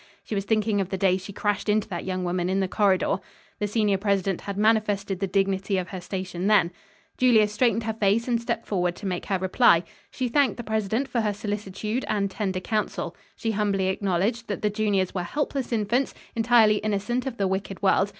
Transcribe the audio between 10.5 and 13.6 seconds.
the president for her solicitude and tender counsel. She